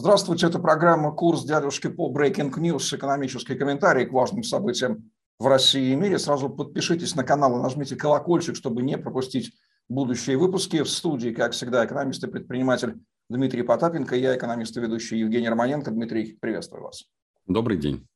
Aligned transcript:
Здравствуйте, 0.00 0.46
это 0.46 0.58
программа 0.58 1.12
«Курс 1.12 1.44
дядюшки 1.44 1.88
по 1.88 2.10
Breaking 2.10 2.50
News», 2.54 2.96
экономический 2.96 3.54
комментарий 3.54 4.06
к 4.06 4.12
важным 4.12 4.42
событиям 4.42 5.10
в 5.38 5.46
России 5.46 5.92
и 5.92 5.94
мире. 5.94 6.18
Сразу 6.18 6.48
подпишитесь 6.48 7.14
на 7.16 7.22
канал 7.22 7.58
и 7.58 7.62
нажмите 7.62 7.96
колокольчик, 7.96 8.56
чтобы 8.56 8.80
не 8.80 8.96
пропустить 8.96 9.52
будущие 9.90 10.38
выпуски. 10.38 10.82
В 10.82 10.88
студии, 10.88 11.34
как 11.34 11.52
всегда, 11.52 11.84
экономист 11.84 12.24
и 12.24 12.28
предприниматель 12.28 12.98
Дмитрий 13.28 13.62
Потапенко, 13.62 14.16
я 14.16 14.34
экономист 14.34 14.74
и 14.78 14.80
ведущий 14.80 15.18
Евгений 15.18 15.50
Романенко. 15.50 15.90
Дмитрий, 15.90 16.38
приветствую 16.40 16.84
вас. 16.84 17.04
Добрый 17.46 17.76
день. 17.76 18.08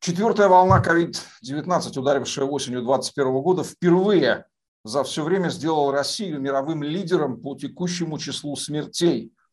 Четвертая 0.00 0.48
волна 0.48 0.82
COVID-19, 0.82 1.98
ударившая 1.98 2.46
осенью 2.46 2.80
2021 2.80 3.42
года, 3.42 3.64
впервые 3.64 4.46
за 4.82 5.04
все 5.04 5.24
время 5.24 5.50
сделала 5.50 5.92
Россию 5.92 6.40
мировым 6.40 6.82
лидером 6.82 7.42
по 7.42 7.54
текущему 7.54 8.18
числу 8.18 8.56
смертей– 8.56 9.30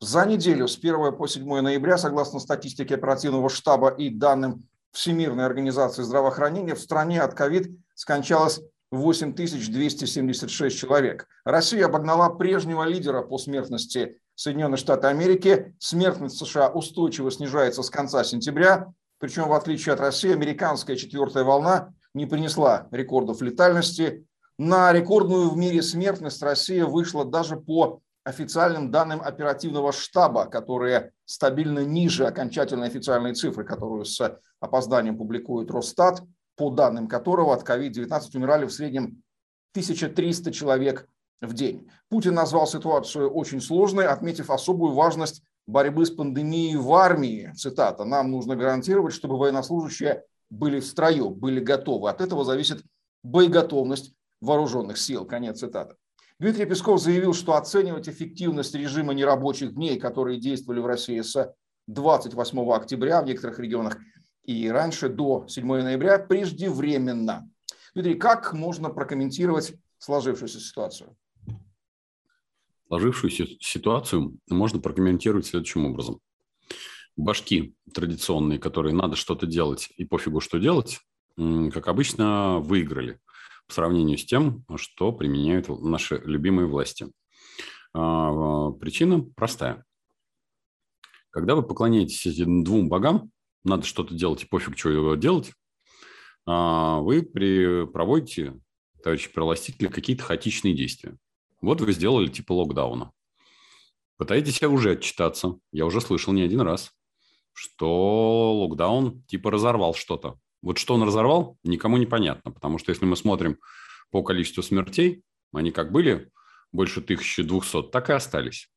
за 0.00 0.24
неделю 0.24 0.66
с 0.66 0.78
1 0.78 1.16
по 1.16 1.28
7 1.28 1.60
ноября, 1.60 1.98
согласно 1.98 2.40
статистике 2.40 2.94
оперативного 2.94 3.50
штаба 3.50 3.90
и 3.90 4.08
данным 4.08 4.66
Всемирной 4.92 5.44
организации 5.44 6.02
здравоохранения, 6.02 6.74
в 6.74 6.80
стране 6.80 7.20
от 7.20 7.34
ковид 7.34 7.70
скончалось 7.94 8.60
8276 8.90 10.76
человек. 10.76 11.28
Россия 11.44 11.86
обогнала 11.86 12.28
прежнего 12.30 12.84
лидера 12.84 13.22
по 13.22 13.38
смертности 13.38 14.18
Соединенные 14.34 14.78
Штаты 14.78 15.06
Америки. 15.06 15.76
Смертность 15.78 16.38
США 16.38 16.70
устойчиво 16.70 17.30
снижается 17.30 17.82
с 17.82 17.90
конца 17.90 18.24
сентября. 18.24 18.92
Причем, 19.18 19.48
в 19.48 19.52
отличие 19.52 19.92
от 19.92 20.00
России, 20.00 20.32
американская 20.32 20.96
четвертая 20.96 21.44
волна 21.44 21.92
не 22.14 22.26
принесла 22.26 22.88
рекордов 22.90 23.42
летальности. 23.42 24.26
На 24.58 24.92
рекордную 24.92 25.50
в 25.50 25.56
мире 25.56 25.82
смертность 25.82 26.42
Россия 26.42 26.86
вышла 26.86 27.24
даже 27.24 27.56
по 27.56 28.00
официальным 28.24 28.90
данным 28.90 29.20
оперативного 29.22 29.92
штаба, 29.92 30.46
которые 30.46 31.12
стабильно 31.24 31.80
ниже 31.80 32.26
окончательной 32.26 32.88
официальной 32.88 33.34
цифры, 33.34 33.64
которую 33.64 34.04
с 34.04 34.40
опозданием 34.60 35.16
публикует 35.16 35.70
Росстат, 35.70 36.22
по 36.56 36.70
данным 36.70 37.08
которого 37.08 37.54
от 37.54 37.68
COVID-19 37.68 38.22
умирали 38.34 38.66
в 38.66 38.72
среднем 38.72 39.22
1300 39.72 40.52
человек 40.52 41.08
в 41.40 41.54
день. 41.54 41.90
Путин 42.08 42.34
назвал 42.34 42.66
ситуацию 42.66 43.30
очень 43.30 43.60
сложной, 43.60 44.06
отметив 44.06 44.50
особую 44.50 44.92
важность 44.92 45.42
борьбы 45.66 46.04
с 46.04 46.10
пандемией 46.10 46.76
в 46.76 46.92
армии. 46.92 47.52
Цитата. 47.56 48.04
«Нам 48.04 48.30
нужно 48.30 48.56
гарантировать, 48.56 49.14
чтобы 49.14 49.38
военнослужащие 49.38 50.24
были 50.50 50.80
в 50.80 50.86
строю, 50.86 51.30
были 51.30 51.60
готовы. 51.60 52.10
От 52.10 52.20
этого 52.20 52.44
зависит 52.44 52.82
боеготовность 53.22 54.12
вооруженных 54.40 54.98
сил». 54.98 55.24
Конец 55.24 55.60
цитаты. 55.60 55.94
Дмитрий 56.40 56.64
Песков 56.64 56.98
заявил, 57.02 57.34
что 57.34 57.54
оценивать 57.54 58.08
эффективность 58.08 58.74
режима 58.74 59.12
нерабочих 59.12 59.74
дней, 59.74 60.00
которые 60.00 60.40
действовали 60.40 60.80
в 60.80 60.86
России 60.86 61.20
с 61.20 61.54
28 61.86 62.58
октября 62.72 63.20
в 63.20 63.26
некоторых 63.26 63.58
регионах 63.58 63.98
и 64.44 64.70
раньше, 64.70 65.10
до 65.10 65.46
7 65.46 65.66
ноября, 65.66 66.18
преждевременно. 66.18 67.46
Дмитрий, 67.92 68.14
как 68.14 68.54
можно 68.54 68.88
прокомментировать 68.88 69.74
сложившуюся 69.98 70.60
ситуацию? 70.60 71.14
Сложившуюся 72.86 73.44
ситуацию 73.60 74.38
можно 74.48 74.80
прокомментировать 74.80 75.44
следующим 75.44 75.84
образом. 75.84 76.20
Башки 77.18 77.74
традиционные, 77.92 78.58
которые 78.58 78.94
надо 78.94 79.14
что-то 79.14 79.44
делать 79.44 79.90
и 79.94 80.06
пофигу, 80.06 80.40
что 80.40 80.56
делать, 80.56 81.00
как 81.36 81.86
обычно, 81.86 82.60
выиграли– 82.60 83.20
по 83.70 83.74
сравнению 83.74 84.18
с 84.18 84.24
тем, 84.24 84.64
что 84.74 85.12
применяют 85.12 85.68
наши 85.68 86.20
любимые 86.24 86.66
власти. 86.66 87.06
А, 87.94 88.72
причина 88.72 89.22
простая. 89.36 89.84
Когда 91.30 91.54
вы 91.54 91.62
поклоняетесь 91.62 92.26
этим 92.26 92.64
двум 92.64 92.88
богам, 92.88 93.30
надо 93.62 93.86
что-то 93.86 94.12
делать 94.12 94.42
и 94.42 94.46
пофиг, 94.46 94.76
что 94.76 95.14
делать, 95.14 95.52
а, 96.46 96.98
вы 96.98 97.22
проводите, 97.22 98.58
товарищи 99.04 99.32
перволастители, 99.32 99.86
какие-то 99.86 100.24
хаотичные 100.24 100.74
действия. 100.74 101.16
Вот 101.60 101.80
вы 101.80 101.92
сделали 101.92 102.26
типа 102.26 102.52
локдауна. 102.52 103.12
Пытаетесь 104.16 104.60
уже 104.64 104.92
отчитаться. 104.92 105.60
Я 105.70 105.86
уже 105.86 106.00
слышал 106.00 106.32
не 106.32 106.42
один 106.42 106.62
раз, 106.62 106.90
что 107.52 108.52
локдаун 108.62 109.22
типа 109.28 109.52
разорвал 109.52 109.94
что-то. 109.94 110.40
Вот 110.62 110.78
что 110.78 110.94
он 110.94 111.02
разорвал, 111.02 111.58
никому 111.64 111.96
не 111.96 112.06
понятно, 112.06 112.50
потому 112.50 112.78
что 112.78 112.90
если 112.90 113.06
мы 113.06 113.16
смотрим 113.16 113.58
по 114.10 114.22
количеству 114.22 114.62
смертей, 114.62 115.22
они 115.52 115.70
как 115.70 115.90
были 115.90 116.30
больше 116.72 117.00
1200, 117.00 117.84
так 117.90 118.10
и 118.10 118.12
остались. 118.12 118.70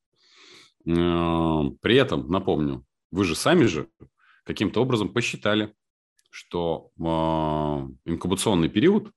Э, 0.86 1.62
при 1.82 1.96
этом, 1.96 2.30
напомню, 2.30 2.86
вы 3.12 3.26
же 3.26 3.36
сами 3.36 3.66
же 3.66 3.90
каким-то 4.44 4.82
образом 4.82 5.10
посчитали, 5.10 5.74
что 6.30 6.92
э, 6.98 7.04
инкубационный 8.10 8.70
период 8.70 9.12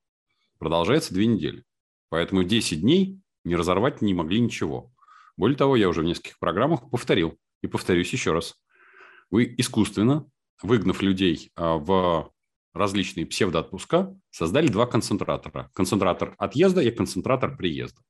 продолжается 0.58 1.14
две 1.14 1.26
недели. 1.26 1.64
Поэтому 2.08 2.44
10 2.44 2.80
дней 2.80 3.20
не 3.44 3.56
разорвать 3.56 4.02
не 4.02 4.14
могли 4.14 4.40
ничего. 4.40 4.92
Более 5.36 5.56
того, 5.56 5.76
я 5.76 5.88
уже 5.88 6.02
в 6.02 6.04
нескольких 6.04 6.38
программах 6.38 6.90
повторил 6.90 7.38
и 7.62 7.66
повторюсь 7.66 8.12
еще 8.12 8.32
раз. 8.32 8.54
Вы 9.30 9.54
искусственно, 9.58 10.28
выгнав 10.62 11.02
людей 11.02 11.52
э, 11.56 11.62
в 11.62 12.32
различные 12.76 13.26
псевдоотпуска, 13.26 14.14
создали 14.30 14.68
два 14.68 14.86
концентратора. 14.86 15.70
Концентратор 15.74 16.34
отъезда 16.38 16.80
и 16.82 16.90
концентратор 16.90 17.56
приезда. 17.56 18.00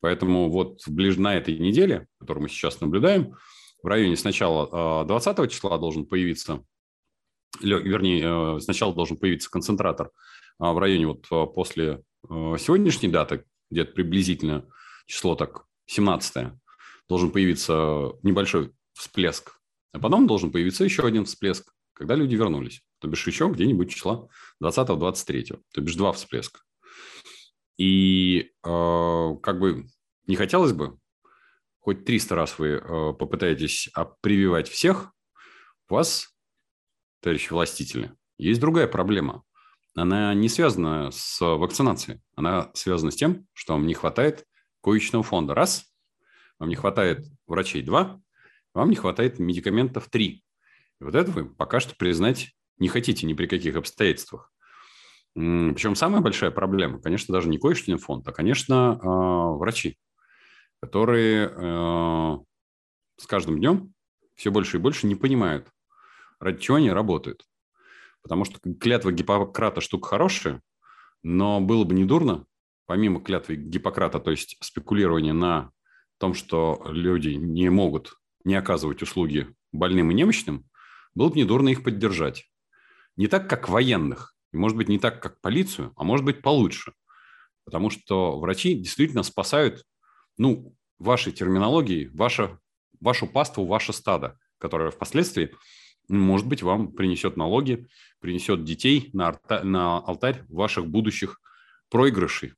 Поэтому 0.00 0.50
вот 0.50 0.80
ближе 0.86 1.20
на 1.20 1.34
этой 1.36 1.58
неделе, 1.58 2.06
которую 2.18 2.44
мы 2.44 2.48
сейчас 2.48 2.80
наблюдаем, 2.80 3.36
в 3.82 3.86
районе 3.86 4.16
сначала 4.16 5.04
20 5.04 5.38
а, 5.38 5.48
числа 5.48 5.78
должен 5.78 6.06
появиться, 6.06 6.64
вернее, 7.60 8.56
э, 8.56 8.60
сначала 8.60 8.94
должен 8.94 9.16
появиться 9.16 9.50
концентратор 9.50 10.10
а 10.58 10.72
в 10.72 10.78
районе 10.78 11.06
вот 11.06 11.26
а, 11.30 11.46
после 11.46 12.02
э, 12.28 12.56
сегодняшней 12.58 13.08
даты, 13.08 13.44
где-то 13.70 13.92
приблизительно 13.92 14.66
число 15.06 15.34
так 15.34 15.64
17 15.86 16.52
должен 17.08 17.30
появиться 17.30 18.12
небольшой 18.22 18.72
всплеск, 18.94 19.60
а 19.92 19.98
потом 19.98 20.26
должен 20.26 20.50
появиться 20.50 20.84
еще 20.84 21.06
один 21.06 21.24
всплеск, 21.24 21.72
когда 21.96 22.14
люди 22.14 22.34
вернулись 22.34 22.82
то 22.98 23.08
бишь 23.08 23.26
еще 23.26 23.48
где-нибудь 23.48 23.90
числа 23.90 24.28
20-23, 24.62 25.60
то 25.72 25.80
бишь 25.80 25.94
два 25.94 26.12
всплеска. 26.12 26.60
И 27.76 28.52
э, 28.64 29.36
как 29.42 29.58
бы 29.58 29.86
не 30.26 30.36
хотелось 30.36 30.72
бы, 30.72 30.98
хоть 31.80 32.04
300 32.04 32.34
раз 32.34 32.58
вы 32.58 32.68
э, 32.68 32.80
попытаетесь 33.12 33.90
прививать 34.20 34.68
всех, 34.68 35.12
у 35.88 35.94
вас, 35.94 36.34
товарищи 37.20 37.52
властители, 37.52 38.16
есть 38.38 38.60
другая 38.60 38.88
проблема. 38.88 39.44
Она 39.94 40.34
не 40.34 40.48
связана 40.48 41.10
с 41.10 41.40
вакцинацией. 41.40 42.20
Она 42.34 42.70
связана 42.74 43.10
с 43.10 43.16
тем, 43.16 43.46
что 43.52 43.74
вам 43.74 43.86
не 43.86 43.94
хватает 43.94 44.44
коечного 44.82 45.22
фонда. 45.22 45.54
Раз, 45.54 45.86
вам 46.58 46.68
не 46.68 46.74
хватает 46.74 47.26
врачей. 47.46 47.82
Два, 47.82 48.20
вам 48.74 48.90
не 48.90 48.96
хватает 48.96 49.38
медикаментов. 49.38 50.08
Три. 50.08 50.44
И 51.00 51.04
вот 51.04 51.14
это 51.14 51.30
вы 51.30 51.44
пока 51.44 51.80
что 51.80 51.94
признать 51.96 52.52
не 52.78 52.88
хотите 52.88 53.26
ни 53.26 53.34
при 53.34 53.46
каких 53.46 53.76
обстоятельствах. 53.76 54.52
Причем 55.34 55.94
самая 55.94 56.22
большая 56.22 56.50
проблема, 56.50 57.00
конечно, 57.00 57.32
даже 57.32 57.48
не 57.48 57.58
коечный 57.58 57.98
фонд, 57.98 58.26
а, 58.26 58.32
конечно, 58.32 58.98
а, 59.02 59.52
врачи, 59.52 59.98
которые 60.80 61.50
э, 61.54 62.38
с 63.18 63.26
каждым 63.26 63.58
днем 63.58 63.92
все 64.34 64.50
больше 64.50 64.78
и 64.78 64.80
больше 64.80 65.06
не 65.06 65.14
понимают, 65.14 65.68
ради 66.40 66.60
чего 66.60 66.78
они 66.78 66.90
работают. 66.90 67.44
Потому 68.22 68.44
что 68.44 68.58
клятва 68.80 69.12
Гиппократа 69.12 69.82
штука 69.82 70.08
хорошая, 70.08 70.62
но 71.22 71.60
было 71.60 71.84
бы 71.84 71.94
недурно, 71.94 72.46
помимо 72.86 73.20
клятвы 73.20 73.56
Гиппократа, 73.56 74.20
то 74.20 74.30
есть 74.30 74.56
спекулирования 74.60 75.34
на 75.34 75.70
том, 76.18 76.32
что 76.32 76.82
люди 76.86 77.30
не 77.30 77.68
могут 77.68 78.14
не 78.44 78.54
оказывать 78.54 79.02
услуги 79.02 79.54
больным 79.72 80.10
и 80.10 80.14
немощным, 80.14 80.64
было 81.16 81.30
бы 81.30 81.38
недурно 81.38 81.70
их 81.70 81.82
поддержать 81.82 82.48
не 83.16 83.26
так, 83.26 83.48
как 83.48 83.68
военных, 83.68 84.36
и, 84.52 84.58
может 84.58 84.76
быть, 84.76 84.88
не 84.88 84.98
так, 84.98 85.22
как 85.22 85.40
полицию, 85.40 85.92
а 85.96 86.04
может 86.04 86.24
быть, 86.24 86.42
получше. 86.42 86.92
Потому 87.64 87.90
что 87.90 88.38
врачи 88.38 88.74
действительно 88.74 89.22
спасают, 89.22 89.84
ну, 90.36 90.76
вашей 90.98 91.32
терминологии, 91.32 92.10
ваше, 92.14 92.58
вашу 93.00 93.26
паству, 93.26 93.64
ваше 93.64 93.94
стадо, 93.94 94.38
которое 94.58 94.90
впоследствии, 94.90 95.54
может 96.08 96.46
быть, 96.46 96.62
вам 96.62 96.92
принесет 96.92 97.36
налоги, 97.36 97.88
принесет 98.20 98.64
детей 98.64 99.08
на, 99.14 99.28
арта, 99.28 99.64
на 99.64 99.98
алтарь 99.98 100.44
ваших 100.48 100.86
будущих 100.86 101.40
проигрышей 101.88 102.52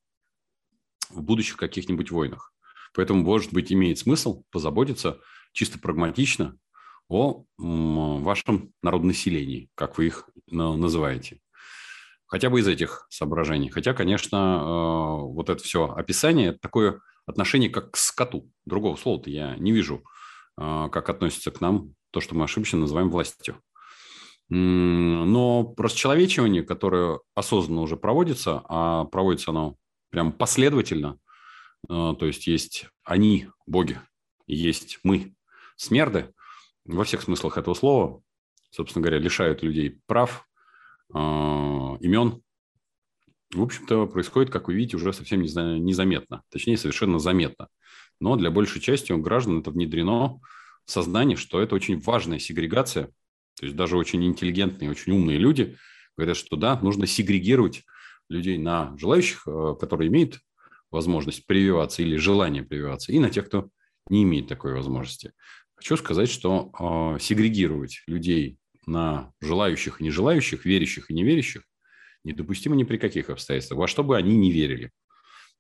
в 1.11 1.23
будущих 1.23 1.57
каких-нибудь 1.57 2.11
войнах. 2.11 2.53
Поэтому, 2.93 3.23
может 3.23 3.53
быть, 3.53 3.73
имеет 3.73 3.99
смысл 3.99 4.43
позаботиться 4.51 5.21
чисто 5.53 5.79
прагматично 5.79 6.59
о 7.09 7.45
вашем 7.57 8.73
народонаселении, 8.83 9.71
как 9.75 9.99
вы 9.99 10.07
их 10.07 10.29
называете. 10.47 11.41
Хотя 12.27 12.51
бы 12.51 12.61
из 12.61 12.69
этих 12.69 13.07
соображений. 13.11 13.71
Хотя, 13.71 13.95
конечно, 13.95 14.37
э, 14.37 15.33
вот 15.33 15.49
это 15.49 15.63
все 15.63 15.89
описание– 15.89 16.53
такое 16.61 17.01
отношение 17.27 17.71
как 17.71 17.93
к 17.93 17.97
скоту. 17.97 18.51
Другого 18.67 18.97
слова-то 18.97 19.31
я 19.31 19.57
не 19.57 19.73
вижу 19.73 20.03
как 20.57 21.09
относится 21.09 21.53
к 21.53 21.61
нам 21.61 21.95
то, 22.11 22.21
что 22.21 22.35
мы 22.35 22.45
ошибочно 22.45 22.81
называем 22.81 23.11
властью. 23.11 23.63
Но 24.49 25.73
расчеловечивание, 25.77 26.65
которое 26.65 27.21
осознанно 27.37 27.83
уже 27.83 27.97
проводится, 27.97 28.63
а 28.69 29.05
проводится 29.05 29.51
оно 29.51 29.77
прям 30.11 30.33
последовательно, 30.33 31.19
то 31.87 32.19
есть 32.23 32.49
есть 32.49 32.87
они, 33.05 33.47
боги, 33.67 34.01
есть 34.47 34.99
мы, 35.05 35.37
смерды, 35.77 36.35
во 36.89 37.05
всех 37.05 37.23
смыслах 37.23 37.59
этого 37.59 37.75
слова, 37.75 38.23
собственно 38.71 39.03
говоря, 39.03 39.19
лишают 39.19 39.63
людей 39.63 40.01
прав, 40.07 40.47
имен, 41.11 42.43
в 43.55 43.63
общем-то, 43.63 44.07
происходит, 44.07 44.51
как 44.51 44.69
вы 44.69 44.75
видите, 44.75 44.97
уже 44.97 45.13
совсем 45.13 45.41
незаметно, 45.41 46.43
точнее, 46.51 46.77
совершенно 46.77 47.19
заметно. 47.19 47.69
Но 48.21 48.37
для 48.37 48.51
большей 48.51 48.81
части 48.81 49.13
граждан 49.13 49.61
это 49.61 49.71
внедрено 49.71 50.41
в 50.85 50.91
сознание, 50.91 51.37
что 51.37 51.61
это 51.61 51.75
очень 51.75 51.99
важная 52.01 52.39
сегрегация. 52.39 53.07
То 53.59 53.67
есть 53.67 53.77
даже 53.77 53.97
очень 53.97 54.25
интеллигентные, 54.25 54.91
очень 54.91 55.13
умные 55.13 55.39
люди 55.39 55.77
говорят, 56.17 56.37
что 56.37 56.57
да, 56.57 56.79
нужно 56.81 57.07
сегрегировать 57.07 57.85
людей 58.29 58.59
на 58.59 58.97
желающих, 58.99 59.47
э, 59.47 59.75
которые 59.81 60.09
имеют 60.09 60.41
возможность 60.91 61.47
прививаться 61.47 62.03
или 62.03 62.17
желание 62.17 62.63
прививаться, 62.63 63.13
и 63.13 63.19
на 63.19 63.31
тех, 63.31 63.47
кто 63.47 63.69
не 64.09 64.23
имеет 64.23 64.49
такой 64.49 64.75
возможности. 64.75 65.33
Хочу 65.79 65.97
сказать, 65.97 66.29
что 66.29 66.73
э, 66.73 67.21
сегрегировать 67.21 68.03
людей 68.09 68.59
на 68.87 69.33
желающих 69.41 70.01
и 70.01 70.05
нежелающих, 70.05 70.65
верящих 70.65 71.09
и 71.09 71.15
неверящих 71.15 71.63
недопустимо 72.25 72.75
ни 72.75 72.83
при 72.83 72.97
каких 72.97 73.31
обстоятельствах, 73.31 73.79
во 73.79 73.87
что 73.87 74.03
бы 74.03 74.17
они 74.17 74.37
ни 74.37 74.51
верили. 74.51 74.91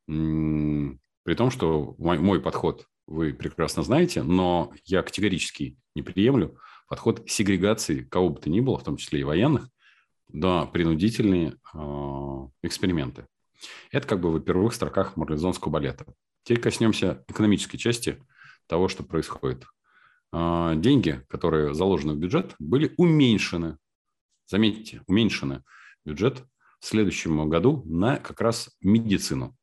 При 0.06 1.34
том, 1.34 1.52
что 1.52 1.94
мой, 1.98 2.18
мой 2.18 2.40
подход 2.40 2.86
вы 3.06 3.32
прекрасно 3.32 3.84
знаете, 3.84 4.24
но 4.24 4.72
я 4.84 5.02
категорически 5.02 5.76
не 5.94 6.02
приемлю 6.02 6.58
подход 6.88 7.30
сегрегации 7.30 8.02
кого 8.02 8.30
бы 8.30 8.40
то 8.40 8.50
ни 8.50 8.60
было, 8.60 8.78
в 8.78 8.82
том 8.82 8.96
числе 8.96 9.20
и 9.20 9.24
военных, 9.24 9.68
на 10.30 10.66
принудительные 10.66 11.54
э, 11.74 11.78
эксперименты. 12.62 13.26
Это 13.92 14.06
как 14.06 14.20
бы 14.20 14.30
в 14.32 14.40
первых 14.40 14.74
строках 14.74 15.16
марлезонского 15.16 15.70
балета. 15.70 16.06
Теперь 16.42 16.60
коснемся 16.60 17.24
экономической 17.28 17.78
части 17.78 18.20
того, 18.66 18.88
что 18.88 19.04
происходит. 19.04 19.64
Э, 20.32 20.74
деньги, 20.76 21.24
которые 21.28 21.74
заложены 21.74 22.14
в 22.14 22.18
бюджет, 22.18 22.54
были 22.58 22.94
уменьшены. 22.96 23.78
Заметьте, 24.46 25.02
уменьшены 25.06 25.62
бюджет 26.04 26.44
в 26.80 26.86
следующем 26.86 27.48
году 27.48 27.82
на 27.86 28.16
как 28.16 28.40
раз 28.40 28.70
медицину. 28.80 29.56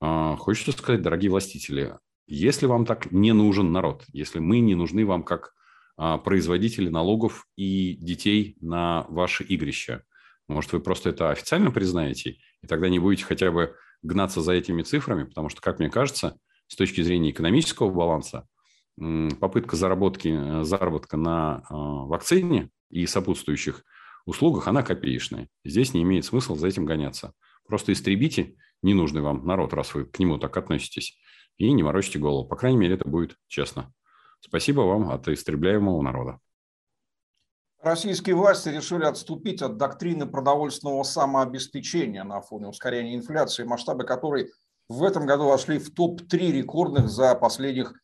А, 0.00 0.36
хочется 0.36 0.72
сказать, 0.72 1.02
дорогие 1.02 1.30
властители, 1.30 1.98
если 2.26 2.66
вам 2.66 2.86
так 2.86 3.10
не 3.12 3.32
нужен 3.32 3.72
народ, 3.72 4.04
если 4.12 4.38
мы 4.38 4.60
не 4.60 4.74
нужны 4.74 5.06
вам 5.06 5.22
как 5.22 5.54
а, 5.96 6.18
производители 6.18 6.88
налогов 6.88 7.46
и 7.56 7.96
детей 7.96 8.56
на 8.60 9.06
ваши 9.08 9.44
игрища, 9.44 10.04
может, 10.48 10.72
вы 10.72 10.80
просто 10.80 11.10
это 11.10 11.30
официально 11.30 11.70
признаете, 11.70 12.38
и 12.62 12.66
тогда 12.66 12.88
не 12.88 12.98
будете 12.98 13.24
хотя 13.24 13.50
бы 13.50 13.74
гнаться 14.02 14.40
за 14.40 14.52
этими 14.52 14.82
цифрами, 14.82 15.24
потому 15.24 15.48
что, 15.48 15.60
как 15.60 15.78
мне 15.78 15.90
кажется, 15.90 16.38
с 16.68 16.76
точки 16.76 17.00
зрения 17.00 17.30
экономического 17.30 17.90
баланса, 17.90 18.46
попытка 18.96 19.76
заработки, 19.76 20.28
э, 20.28 20.64
заработка 20.64 21.16
на 21.16 21.62
а, 21.68 21.74
вакцине 22.04 22.70
и 22.90 23.06
сопутствующих– 23.06 23.84
услугах 24.26 24.68
она 24.68 24.82
копеечная. 24.82 25.48
Здесь 25.64 25.94
не 25.94 26.02
имеет 26.02 26.24
смысла 26.24 26.56
за 26.56 26.66
этим 26.66 26.84
гоняться. 26.84 27.32
Просто 27.66 27.92
истребите 27.92 28.56
ненужный 28.82 29.22
вам 29.22 29.46
народ, 29.46 29.72
раз 29.72 29.94
вы 29.94 30.04
к 30.04 30.18
нему 30.18 30.38
так 30.38 30.56
относитесь, 30.56 31.18
и 31.56 31.72
не 31.72 31.82
морочите 31.82 32.18
голову. 32.18 32.46
По 32.46 32.56
крайней 32.56 32.76
мере, 32.76 32.94
это 32.94 33.08
будет 33.08 33.36
честно. 33.46 33.92
Спасибо 34.40 34.82
вам 34.82 35.10
от 35.10 35.26
истребляемого 35.28 36.02
народа. 36.02 36.40
Российские 37.80 38.34
власти 38.34 38.68
решили 38.68 39.04
отступить 39.04 39.62
от 39.62 39.76
доктрины 39.76 40.26
продовольственного 40.26 41.02
самообеспечения 41.04 42.24
на 42.24 42.40
фоне 42.40 42.68
ускорения 42.68 43.14
инфляции, 43.14 43.64
масштабы 43.64 44.04
которой 44.04 44.52
в 44.88 45.02
этом 45.02 45.26
году 45.26 45.46
вошли 45.46 45.78
в 45.78 45.94
топ-3 45.94 46.52
рекордных 46.52 47.08
за 47.08 47.34
последних 47.34 47.94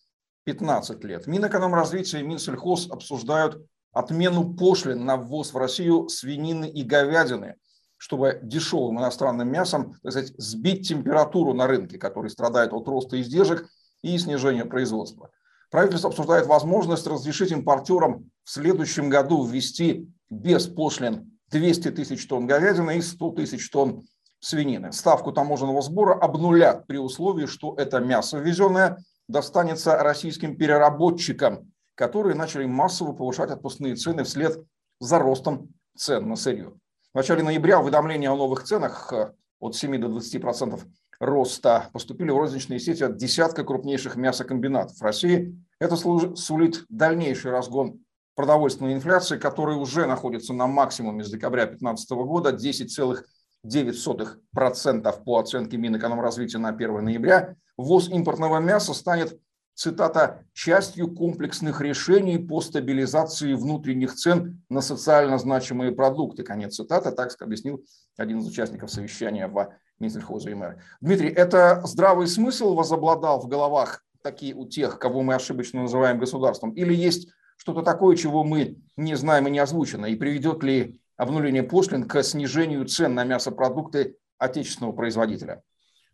15 0.44 1.04
лет. 1.04 1.26
Минэкономразвития 1.26 2.20
и 2.20 2.22
Минсельхоз 2.22 2.90
обсуждают 2.90 3.64
отмену 3.92 4.54
пошлин 4.54 5.04
на 5.04 5.16
ввоз 5.16 5.52
в 5.52 5.56
Россию 5.56 6.08
свинины 6.08 6.68
и 6.68 6.82
говядины, 6.82 7.56
чтобы 7.98 8.40
дешевым 8.42 8.98
иностранным 8.98 9.48
мясом, 9.48 9.92
так 10.02 10.12
сказать, 10.12 10.32
сбить 10.36 10.88
температуру 10.88 11.54
на 11.54 11.66
рынке, 11.66 11.98
который 11.98 12.30
страдает 12.30 12.72
от 12.72 12.88
роста 12.88 13.20
издержек 13.20 13.68
и 14.02 14.16
снижения 14.18 14.64
производства. 14.64 15.30
Правительство 15.70 16.10
обсуждает 16.10 16.46
возможность 16.46 17.06
разрешить 17.06 17.52
импортерам 17.52 18.30
в 18.44 18.50
следующем 18.50 19.08
году 19.08 19.44
ввести 19.44 20.08
без 20.28 20.66
пошлин 20.66 21.38
200 21.50 21.92
тысяч 21.92 22.26
тонн 22.26 22.46
говядины 22.46 22.98
и 22.98 23.02
100 23.02 23.30
тысяч 23.32 23.70
тонн 23.70 24.04
свинины. 24.40 24.92
Ставку 24.92 25.32
таможенного 25.32 25.80
сбора 25.80 26.14
обнулят 26.14 26.86
при 26.86 26.96
условии, 26.96 27.46
что 27.46 27.74
это 27.76 28.00
мясо 28.00 28.38
ввезенное 28.38 28.98
достанется 29.32 29.96
российским 29.96 30.56
переработчикам 30.56 31.72
которые 31.94 32.34
начали 32.34 32.66
массово 32.66 33.12
повышать 33.12 33.50
отпускные 33.50 33.94
цены 33.96 34.24
вслед 34.24 34.64
за 35.00 35.18
ростом 35.18 35.70
цен 35.96 36.28
на 36.28 36.36
сырье. 36.36 36.74
В 37.12 37.16
начале 37.16 37.42
ноября 37.42 37.80
уведомления 37.80 38.30
о 38.30 38.36
новых 38.36 38.62
ценах 38.64 39.12
э, 39.12 39.32
от 39.60 39.76
7 39.76 40.00
до 40.00 40.06
20% 40.08 40.80
роста 41.20 41.90
поступили 41.92 42.30
в 42.30 42.38
розничные 42.38 42.80
сети 42.80 43.04
от 43.04 43.18
десятка 43.18 43.64
крупнейших 43.64 44.16
мясокомбинатов 44.16 45.02
России. 45.02 45.54
Это 45.78 45.96
сулит 45.96 46.86
дальнейший 46.88 47.50
разгон 47.50 48.00
продовольственной 48.34 48.94
инфляции, 48.94 49.36
которая 49.36 49.76
уже 49.76 50.06
находится 50.06 50.54
на 50.54 50.66
максимуме 50.66 51.22
с 51.22 51.30
декабря 51.30 51.66
2015 51.66 52.10
года 52.12 52.48
10,9% 52.50 55.24
по 55.24 55.38
оценке 55.38 55.76
Минэкономразвития 55.76 56.58
на 56.58 56.70
1 56.70 57.04
ноября. 57.04 57.56
Ввоз 57.76 58.08
импортного 58.08 58.58
мяса 58.58 58.94
станет 58.94 59.38
цитата, 59.74 60.44
частью 60.52 61.14
комплексных 61.14 61.80
решений 61.80 62.38
по 62.38 62.60
стабилизации 62.60 63.54
внутренних 63.54 64.14
цен 64.14 64.62
на 64.68 64.80
социально 64.80 65.38
значимые 65.38 65.92
продукты. 65.92 66.42
Конец 66.42 66.76
цитаты, 66.76 67.10
так 67.10 67.30
объяснил 67.40 67.84
один 68.16 68.38
из 68.38 68.46
участников 68.46 68.90
совещания 68.90 69.48
в 69.48 69.74
Минсельхозе 69.98 70.50
и 70.50 70.54
мэра. 70.54 70.80
Дмитрий, 71.00 71.30
это 71.30 71.80
здравый 71.84 72.26
смысл 72.26 72.74
возобладал 72.74 73.40
в 73.40 73.48
головах 73.48 74.04
такие 74.22 74.54
у 74.54 74.66
тех, 74.66 74.98
кого 74.98 75.22
мы 75.22 75.34
ошибочно 75.34 75.82
называем 75.82 76.18
государством? 76.18 76.72
Или 76.72 76.94
есть 76.94 77.28
что-то 77.56 77.82
такое, 77.82 78.16
чего 78.16 78.44
мы 78.44 78.76
не 78.96 79.16
знаем 79.16 79.48
и 79.48 79.50
не 79.50 79.58
озвучено? 79.58 80.06
И 80.06 80.16
приведет 80.16 80.62
ли 80.62 81.00
обнуление 81.16 81.62
пошлин 81.62 82.06
к 82.06 82.22
снижению 82.22 82.86
цен 82.86 83.14
на 83.14 83.24
мясопродукты 83.24 84.16
отечественного 84.38 84.92
производителя? 84.92 85.62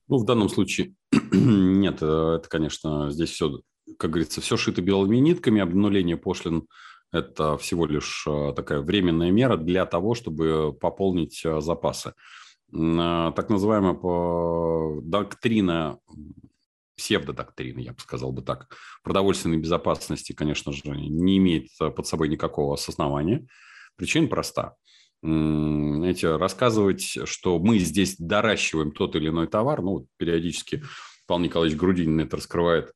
Ну, 0.09 0.17
в 0.17 0.25
данном 0.25 0.49
случае 0.49 0.95
нет, 1.33 1.99
э, 2.01 2.37
это, 2.39 2.49
конечно, 2.49 3.11
здесь 3.11 3.31
все, 3.31 3.61
как 3.99 4.11
говорится, 4.11 4.41
все 4.41 4.57
шито 4.57 4.81
белыми 4.81 5.19
нитками. 5.19 5.61
Обнуление 5.61 6.17
пошлин– 6.17 6.67
это 7.13 7.59
всего 7.59 7.85
лишь 7.87 8.25
э, 8.27 8.53
такая 8.57 8.81
временная 8.81 9.31
мера 9.31 9.57
для 9.57 9.85
того, 9.85 10.15
чтобы 10.15 10.73
пополнить 10.73 11.43
э, 11.45 11.61
запасы. 11.61 12.15
Так 12.71 13.49
называемая 13.49 13.95
доктрина, 15.01 15.99
псевдодоктрина, 16.99 17.79
я 17.79 17.95
бы 17.95 18.01
сказал 18.01 18.31
бы 18.31 18.43
так, 18.43 18.77
продовольственной 19.03 19.57
безопасности, 19.57 20.35
конечно 20.35 20.73
же, 20.73 20.83
не 20.91 21.39
имеет 21.39 21.69
под 21.79 22.07
собой 22.07 22.29
никакого 22.29 22.75
осознавания. 22.75 23.47
Причина 23.97 24.29
проста– 24.29 24.75
знаете, 25.23 26.37
рассказывать, 26.37 27.19
что 27.25 27.59
мы 27.59 27.79
здесь 27.79 28.17
доращиваем 28.19 28.93
тот 28.93 29.17
или 29.17 29.29
иной 29.29 29.49
товар, 29.49 29.83
ну, 29.83 30.07
периодически 30.17 30.83
Павел 31.27 31.43
Николаевич 31.43 31.79
Грудинин 31.79 32.21
это 32.21 32.37
раскрывает 32.37 32.93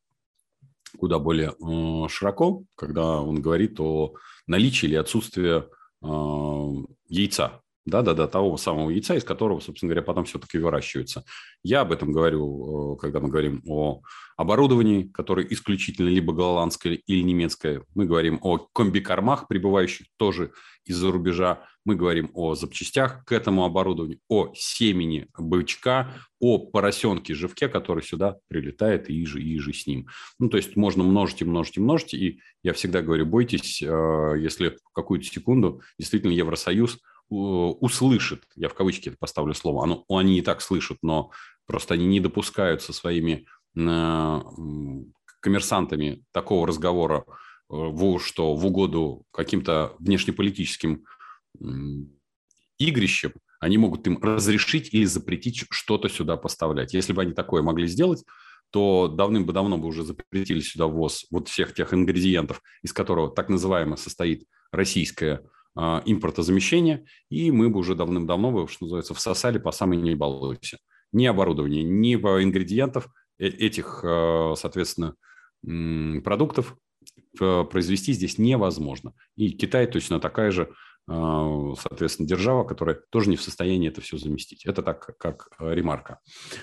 куда 0.99 1.19
более 1.19 1.51
э, 1.53 2.09
широко, 2.09 2.65
когда 2.75 3.21
он 3.21 3.41
говорит 3.41 3.81
о 3.81 4.15
наличии 4.47 4.87
или 4.87 4.95
отсутствии 4.97 5.63
э, 5.63 6.85
яйца 7.09 7.63
да-да-да, 7.85 8.29
того 8.29 8.57
самого 8.57 8.91
яйца, 8.91 9.17
из 9.17 9.25
которого, 9.25 9.61
собственно 9.61 9.91
говоря, 9.91 10.03
потом 10.05 10.25
все-таки 10.25 10.59
выращивается. 10.59 11.25
Я 11.65 11.81
об 11.81 11.93
этом 11.93 12.13
говорю, 12.13 12.95
э, 12.95 12.97
когда 13.01 13.21
мы 13.21 13.29
говорим 13.29 13.63
о 13.67 14.03
оборудовании, 14.37 15.05
которое 15.05 15.47
исключительно 15.51 16.09
либо 16.09 16.33
голландское 16.33 16.95
или 16.95 17.23
немецкое. 17.23 17.85
Мы 17.95 18.07
говорим 18.07 18.39
о 18.43 18.59
комбикормах, 18.59 19.49
прибывающих 19.49 20.07
тоже 20.17 20.53
из-за 20.85 21.11
рубежа. 21.13 21.65
Мы 21.85 21.97
говорим 21.97 22.31
о 22.35 22.55
запчастях 22.55 23.25
к 23.25 23.33
этому 23.33 23.65
оборудованию, 23.65 24.21
о 24.29 24.53
семени 24.55 25.27
бычка, 25.37 26.15
о 26.41 26.59
поросенке 26.59 27.35
живке, 27.35 27.69
который 27.69 28.03
сюда 28.03 28.39
прилетает 28.49 29.11
и 29.11 29.25
же, 29.27 29.43
и 29.43 29.59
же 29.59 29.73
с 29.73 29.87
ним. 29.87 30.07
Ну, 30.39 30.49
то 30.49 30.57
есть 30.57 30.77
можно 30.77 31.03
множить 31.03 31.43
и 31.43 31.45
множить 31.45 31.77
и 31.77 31.81
множить. 31.81 32.15
И 32.15 32.41
я 32.63 32.73
всегда 32.73 33.03
говорю, 33.03 33.27
бойтесь, 33.27 33.83
э, 33.83 34.35
если 34.39 34.71
в 34.71 34.93
какую-то 34.93 35.27
секунду 35.27 35.83
действительно 35.99 36.33
Евросоюз– 36.33 36.99
услышит, 37.33 38.45
я 38.57 38.69
в 38.69 38.75
кавычки 38.75 39.09
это 39.09 39.17
поставлю 39.19 39.55
слово, 39.55 39.85
оно, 39.85 40.05
они 40.09 40.39
и 40.39 40.43
так 40.43 40.61
слышат, 40.61 40.99
но 41.03 41.31
просто 41.67 41.95
они 41.95 42.07
не 42.07 42.21
допускают 42.21 42.83
со 42.83 42.93
своими 42.93 43.47
коммерсантами 45.41 46.25
такого 46.33 46.67
разговора, 46.67 47.25
что 48.19 48.55
в 48.55 48.67
угоду 48.67 49.25
каким-то 49.31 49.95
внешнеполитическим 49.99 51.05
игрищем, 52.79 53.33
они 53.61 53.79
могут 53.79 54.07
им 54.07 54.19
разрешить 54.21 54.93
или 54.93 55.05
запретить 55.05 55.65
что-то 55.71 56.09
сюда 56.09 56.37
поставлять. 56.37 56.93
Если 56.93 57.13
бы 57.13 57.23
они 57.23 57.33
такое 57.33 57.63
могли 57.63 57.87
сделать, 57.87 58.25
то 58.71 59.09
давным-давно 59.09 59.79
бы 59.79 59.87
уже 59.87 60.03
запретили 60.03 60.61
сюда 60.61 60.87
ввоз 60.87 61.27
вот 61.31 61.49
всех 61.49 61.73
тех 61.73 61.95
ингредиентов, 61.95 62.61
из 62.83 62.93
которого 62.93 63.31
так 63.31 63.49
называемо 63.49 63.97
состоит 63.97 64.45
российское 64.73 65.43
а, 65.75 66.03
импортозамещение, 66.05 67.07
и 67.31 67.51
мы 67.51 67.71
бы 67.71 67.79
уже 67.79 67.95
давным-давно, 67.95 68.67
что 68.67 68.85
называется, 68.85 69.15
всосали 69.15 69.59
по 69.59 69.73
самой 69.73 69.97
не 69.97 70.15
балуйся. 70.15 70.79
Ни 71.13 71.27
оборудования, 71.27 71.83
ни 71.83 72.15
ингредиентов 72.15 73.09
э, 73.39 73.47
этих, 73.47 74.03
а, 74.05 74.55
соответственно, 74.57 75.15
продуктов 76.23 76.77
произвести 77.39 78.13
здесь 78.13 78.37
невозможно. 78.37 79.15
И 79.37 79.51
Китай 79.51 79.87
точно 79.87 80.19
такая 80.19 80.51
же 80.51 80.73
соответственно, 81.09 82.29
держава, 82.29 82.65
которая 82.65 83.01
тоже 83.11 83.29
не 83.29 83.37
в 83.37 83.43
состоянии 83.43 83.89
это 83.89 84.01
все 84.01 84.19
заместить. 84.19 84.65
Это 84.65 84.83
так, 84.83 85.17
как 85.19 85.49
э, 85.59 85.75
ремарка. 85.75 86.21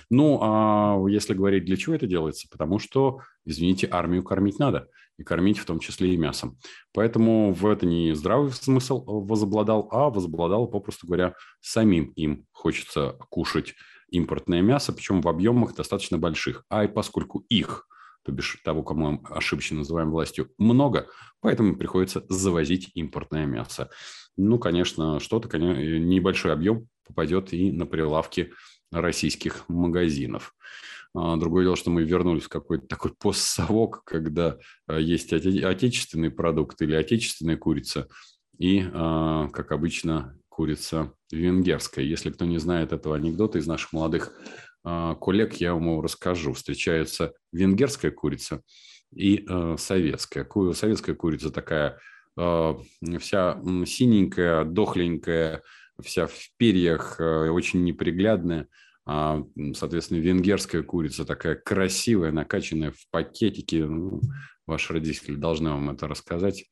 Ну, 0.09 0.39
а 0.41 0.97
если 1.09 1.33
говорить, 1.33 1.65
для 1.65 1.77
чего 1.77 1.95
это 1.95 2.07
делается? 2.07 2.47
Потому 2.49 2.79
что, 2.79 3.19
извините, 3.45 3.87
армию 3.91 4.23
кормить 4.23 4.59
надо. 4.59 4.87
И 5.17 5.23
кормить 5.23 5.59
в 5.59 5.65
том 5.65 5.79
числе 5.79 6.13
и 6.13 6.17
мясом. 6.17 6.57
Поэтому 6.93 7.51
в 7.51 7.65
это 7.67 7.85
не 7.85 8.15
здравый 8.15 8.51
смысл 8.53 9.03
возобладал, 9.03 9.89
а 9.91 10.09
возобладал, 10.09 10.67
попросту 10.67 11.07
говоря, 11.07 11.35
самим 11.59 12.13
им 12.15 12.45
хочется 12.53 13.17
кушать 13.29 13.75
импортное 14.11 14.61
мясо, 14.61 14.93
причем 14.93 15.19
в 15.19 15.27
объемах 15.27 15.75
достаточно 15.75 16.17
больших. 16.17 16.63
А 16.69 16.85
и 16.85 16.87
поскольку 16.87 17.39
их 17.49 17.85
то 18.23 18.31
бишь 18.31 18.59
того, 18.63 18.83
кому 18.83 19.11
мы 19.11 19.19
ошибочно 19.29 19.77
называем 19.77 20.11
властью, 20.11 20.51
много, 20.57 21.07
поэтому 21.41 21.75
приходится 21.75 22.25
завозить 22.29 22.91
импортное 22.93 23.45
мясо. 23.45 23.89
Ну, 24.41 24.57
конечно, 24.57 25.19
что-то, 25.19 25.49
конечно, 25.49 25.81
небольшой 25.99 26.53
объем 26.53 26.87
попадет 27.05 27.51
и 27.51 27.73
на 27.73 27.85
прилавки 27.85 28.53
российских 28.89 29.67
магазинов. 29.67 30.55
А, 31.13 31.35
другое 31.35 31.65
дело, 31.65 31.75
что 31.75 31.89
мы 31.89 32.03
вернулись 32.03 32.43
в 32.43 32.49
какой-то 32.49 32.87
такой 32.87 33.13
постсовок, 33.13 34.03
когда 34.05 34.57
а, 34.87 34.97
есть 34.97 35.33
отечественный 35.33 36.31
продукт 36.31 36.81
или 36.81 36.95
отечественная 36.95 37.57
курица, 37.57 38.07
и, 38.57 38.85
а, 38.93 39.49
как 39.49 39.73
обычно, 39.73 40.37
курица 40.47 41.13
венгерская. 41.33 42.05
Если 42.05 42.29
кто 42.29 42.45
не 42.45 42.59
знает 42.59 42.93
этого 42.93 43.17
анекдота 43.17 43.57
из 43.57 43.67
наших 43.67 43.91
молодых 43.91 44.33
коллег, 44.83 45.55
я 45.55 45.73
вам 45.73 45.83
его 45.83 46.01
расскажу. 46.01 46.53
Встречается 46.53 47.33
венгерская 47.51 48.11
курица 48.11 48.61
и 49.13 49.45
советская. 49.77 50.47
Советская 50.73 51.15
курица 51.15 51.51
такая 51.51 51.99
Э, 51.99 52.18
вся 53.19 53.61
синенькая, 53.85 54.63
дохленькая, 54.63 55.61
вся 56.01 56.27
в 56.27 56.37
перьях, 56.57 57.19
э, 57.19 57.49
очень 57.49 57.83
неприглядная. 57.83 58.67
А, 59.05 59.43
соответственно, 59.73 60.19
венгерская 60.19 60.83
курица 60.83 61.25
такая 61.25 61.55
красивая, 61.55 62.31
накачанная 62.31 62.91
в 62.91 63.09
пакетике. 63.11 63.85
Ну, 63.85 64.21
ваши 64.65 64.93
родители 64.93 65.35
должны 65.35 65.71
вам 65.71 65.89
это 65.89 66.07
рассказать. 66.07 66.65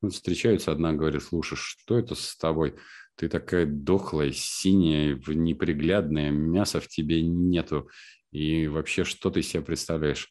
Вот 0.00 0.14
встречаются, 0.14 0.72
одна 0.72 0.92
говорит, 0.92 1.22
слушай, 1.22 1.56
что 1.56 1.98
это 1.98 2.14
с 2.14 2.36
тобой? 2.36 2.76
Ты 3.16 3.28
такая 3.28 3.66
дохлая, 3.66 4.32
синяя, 4.32 5.20
неприглядная, 5.26 6.30
мяса 6.30 6.80
в 6.80 6.88
тебе 6.88 7.20
нету. 7.22 7.90
И 8.30 8.68
вообще, 8.68 9.04
что 9.04 9.30
ты 9.30 9.42
себе 9.42 9.62
представляешь? 9.62 10.30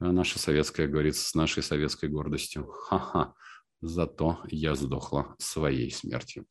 А 0.00 0.10
наша 0.10 0.40
советская 0.40 0.88
говорит 0.88 1.14
с 1.14 1.34
нашей 1.34 1.62
советской 1.62 2.08
гордостью. 2.08 2.66
Ха-ха 2.66 3.34
зато 3.84 4.38
я 4.48 4.74
сдохла 4.74 5.34
своей 5.38 5.90
смертью. 5.90 6.46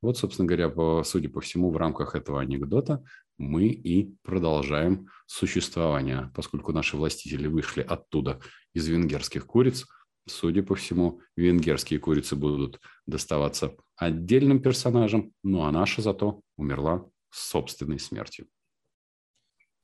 Вот, 0.00 0.16
собственно 0.16 0.48
говоря, 0.48 0.70
по, 0.70 1.02
судя 1.04 1.28
по 1.28 1.40
всему, 1.40 1.70
в 1.70 1.76
рамках 1.76 2.14
этого 2.14 2.40
анекдота 2.40 3.04
мы 3.36 3.66
и 3.66 4.16
продолжаем 4.22 5.08
существование, 5.26 6.32
поскольку 6.34 6.72
наши 6.72 6.96
властители 6.96 7.46
вышли 7.46 7.82
оттуда 7.82 8.40
из 8.72 8.88
венгерских 8.88 9.46
куриц, 9.46 9.84
судя 10.26 10.62
по 10.62 10.74
всему, 10.74 11.20
венгерские 11.36 12.00
курицы 12.00 12.36
будут 12.36 12.80
доставаться 13.06 13.74
отдельным 13.96 14.60
персонажам, 14.60 15.32
ну 15.42 15.64
а 15.64 15.72
наша 15.72 16.02
зато 16.02 16.40
умерла 16.56 17.04
собственной 17.30 17.98
смертью. 17.98 18.46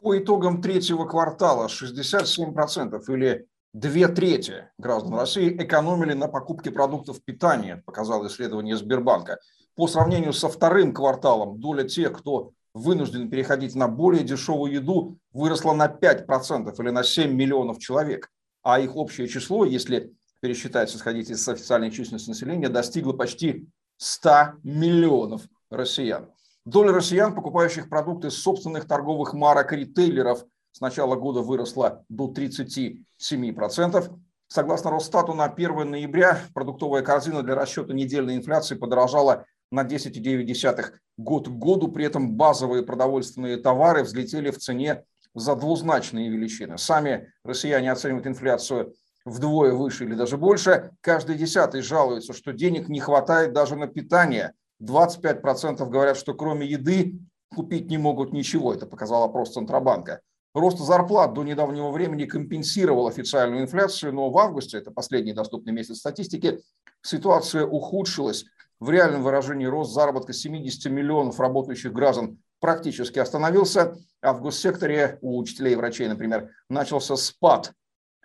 По 0.00 0.18
итогам 0.18 0.60
третьего 0.60 1.06
квартала 1.06 1.66
67% 1.66 3.00
или 3.08 3.46
Две 3.74 4.06
трети 4.06 4.68
граждан 4.78 5.14
России 5.14 5.50
экономили 5.50 6.12
на 6.12 6.28
покупке 6.28 6.70
продуктов 6.70 7.20
питания, 7.24 7.82
показало 7.84 8.28
исследование 8.28 8.76
Сбербанка. 8.76 9.40
По 9.74 9.88
сравнению 9.88 10.32
со 10.32 10.48
вторым 10.48 10.94
кварталом 10.94 11.58
доля 11.58 11.82
тех, 11.82 12.16
кто 12.16 12.52
вынужден 12.72 13.28
переходить 13.28 13.74
на 13.74 13.88
более 13.88 14.22
дешевую 14.22 14.74
еду, 14.74 15.18
выросла 15.32 15.72
на 15.72 15.88
5% 15.88 16.72
или 16.80 16.90
на 16.90 17.02
7 17.02 17.34
миллионов 17.34 17.80
человек. 17.80 18.30
А 18.62 18.78
их 18.78 18.94
общее 18.94 19.26
число, 19.26 19.64
если 19.64 20.12
пересчитать, 20.38 20.94
исходить 20.94 21.30
из 21.30 21.48
официальной 21.48 21.90
численности 21.90 22.28
населения, 22.28 22.68
достигло 22.68 23.12
почти 23.12 23.66
100 23.96 24.60
миллионов 24.62 25.42
россиян. 25.68 26.30
Доля 26.64 26.92
россиян, 26.92 27.34
покупающих 27.34 27.88
продукты 27.88 28.30
собственных 28.30 28.86
торговых 28.86 29.34
марок 29.34 29.72
ритейлеров, 29.72 30.44
с 30.74 30.80
начала 30.80 31.14
года 31.14 31.40
выросла 31.40 32.04
до 32.08 32.32
37%. 32.32 34.18
Согласно 34.48 34.90
Росстату, 34.90 35.32
на 35.32 35.44
1 35.44 35.88
ноября 35.88 36.40
продуктовая 36.52 37.02
корзина 37.02 37.44
для 37.44 37.54
расчета 37.54 37.94
недельной 37.94 38.34
инфляции 38.34 38.74
подорожала 38.74 39.46
на 39.70 39.84
10,9 39.84 40.84
год 41.16 41.46
к 41.46 41.52
году. 41.52 41.92
При 41.92 42.04
этом 42.04 42.32
базовые 42.32 42.82
продовольственные 42.82 43.58
товары 43.58 44.02
взлетели 44.02 44.50
в 44.50 44.58
цене 44.58 45.04
за 45.32 45.54
двузначные 45.54 46.28
величины. 46.28 46.76
Сами 46.76 47.32
россияне 47.44 47.92
оценивают 47.92 48.26
инфляцию 48.26 48.94
вдвое 49.24 49.74
выше 49.74 50.04
или 50.04 50.14
даже 50.14 50.36
больше. 50.36 50.90
Каждый 51.00 51.36
десятый 51.36 51.82
жалуется, 51.82 52.32
что 52.32 52.52
денег 52.52 52.88
не 52.88 52.98
хватает 52.98 53.52
даже 53.52 53.76
на 53.76 53.86
питание. 53.86 54.54
25% 54.82 55.88
говорят, 55.88 56.16
что 56.16 56.34
кроме 56.34 56.66
еды 56.66 57.20
купить 57.54 57.88
не 57.88 57.96
могут 57.96 58.32
ничего. 58.32 58.74
Это 58.74 58.86
показал 58.86 59.22
опрос 59.22 59.52
Центробанка. 59.52 60.20
Рост 60.54 60.78
зарплат 60.78 61.34
до 61.34 61.42
недавнего 61.42 61.90
времени 61.90 62.26
компенсировал 62.26 63.08
официальную 63.08 63.62
инфляцию, 63.62 64.14
но 64.14 64.30
в 64.30 64.38
августе, 64.38 64.78
это 64.78 64.92
последний 64.92 65.32
доступный 65.32 65.72
месяц 65.72 65.98
статистики, 65.98 66.60
ситуация 67.02 67.66
ухудшилась. 67.66 68.44
В 68.78 68.88
реальном 68.88 69.24
выражении 69.24 69.66
рост 69.66 69.92
заработка 69.92 70.32
70 70.32 70.92
миллионов 70.92 71.40
работающих 71.40 71.92
граждан 71.92 72.38
практически 72.60 73.18
остановился, 73.18 73.96
а 74.20 74.32
в 74.32 74.42
госсекторе 74.42 75.18
у 75.22 75.38
учителей 75.38 75.72
и 75.72 75.76
врачей, 75.76 76.06
например, 76.06 76.50
начался 76.68 77.16
спад. 77.16 77.72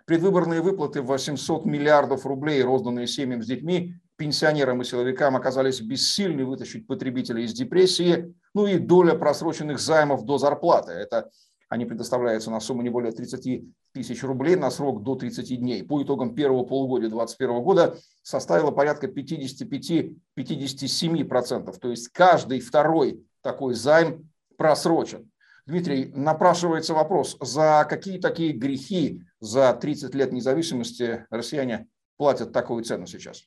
Предвыборные 0.06 0.60
выплаты 0.60 1.02
в 1.02 1.06
800 1.06 1.64
миллиардов 1.64 2.26
рублей, 2.26 2.62
розданные 2.62 3.08
семьям 3.08 3.42
с 3.42 3.46
детьми, 3.46 3.94
пенсионерам 4.16 4.82
и 4.82 4.84
силовикам 4.84 5.34
оказались 5.34 5.80
бессильны 5.80 6.44
вытащить 6.44 6.86
потребителей 6.86 7.44
из 7.44 7.54
депрессии, 7.54 8.34
ну 8.54 8.66
и 8.66 8.78
доля 8.78 9.14
просроченных 9.14 9.80
займов 9.80 10.24
до 10.24 10.38
зарплаты. 10.38 10.92
Это 10.92 11.30
они 11.70 11.86
предоставляются 11.86 12.50
на 12.50 12.60
сумму 12.60 12.82
не 12.82 12.90
более 12.90 13.12
30 13.12 13.62
тысяч 13.92 14.24
рублей 14.24 14.56
на 14.56 14.72
срок 14.72 15.04
до 15.04 15.14
30 15.14 15.60
дней. 15.60 15.84
По 15.84 16.02
итогам 16.02 16.34
первого 16.34 16.64
полугодия 16.64 17.08
2021 17.08 17.62
года 17.62 17.96
составила 18.22 18.72
порядка 18.72 19.06
55-57%. 19.06 21.78
То 21.78 21.88
есть 21.88 22.08
каждый 22.08 22.58
второй 22.58 23.24
такой 23.40 23.74
займ 23.74 24.28
просрочен. 24.58 25.30
Дмитрий, 25.64 26.10
напрашивается 26.12 26.92
вопрос, 26.92 27.36
за 27.40 27.86
какие 27.88 28.18
такие 28.18 28.52
грехи 28.52 29.22
за 29.38 29.72
30 29.72 30.12
лет 30.16 30.32
независимости 30.32 31.24
россияне 31.30 31.86
платят 32.16 32.52
такую 32.52 32.82
цену 32.82 33.06
сейчас? 33.06 33.44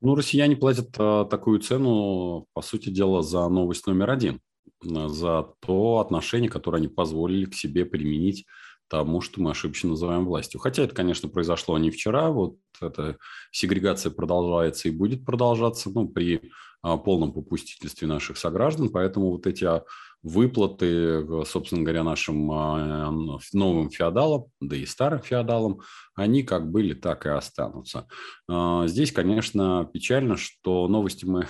Ну, 0.00 0.14
россияне 0.14 0.56
платят 0.56 0.94
а, 0.96 1.26
такую 1.26 1.60
цену, 1.60 2.46
по 2.54 2.62
сути 2.62 2.88
дела, 2.88 3.22
за 3.22 3.46
новость 3.48 3.86
номер 3.86 4.08
один 4.10 4.40
за 4.82 5.54
то 5.60 5.98
отношение, 5.98 6.50
которое 6.50 6.78
они 6.78 6.88
позволили 6.88 7.46
к 7.46 7.54
себе 7.54 7.84
применить 7.84 8.46
тому, 8.88 9.20
что 9.20 9.40
мы 9.40 9.50
ошибочно 9.50 9.90
называем 9.90 10.24
властью. 10.24 10.60
Хотя 10.60 10.82
это, 10.82 10.94
конечно, 10.94 11.28
произошло 11.28 11.78
не 11.78 11.90
вчера, 11.90 12.30
вот 12.30 12.56
эта 12.80 13.18
сегрегация 13.50 14.10
продолжается 14.10 14.88
и 14.88 14.92
будет 14.92 15.24
продолжаться 15.24 15.90
ну, 15.90 16.08
при 16.08 16.50
а, 16.82 16.96
полном 16.96 17.32
попустительстве 17.32 18.08
наших 18.08 18.38
сограждан, 18.38 18.88
поэтому 18.88 19.30
вот 19.30 19.46
эти 19.46 19.64
а, 19.64 19.84
выплаты, 20.22 21.26
собственно 21.44 21.82
говоря, 21.82 22.02
нашим 22.02 22.50
а, 22.50 23.10
новым 23.52 23.90
феодалам, 23.90 24.46
да 24.60 24.76
и 24.76 24.86
старым 24.86 25.20
феодалам, 25.20 25.80
они 26.14 26.42
как 26.42 26.70
были, 26.70 26.94
так 26.94 27.26
и 27.26 27.28
останутся. 27.28 28.08
Здесь, 28.48 29.12
конечно, 29.12 29.88
печально, 29.92 30.36
что 30.36 30.88
новости 30.88 31.24
мы 31.24 31.46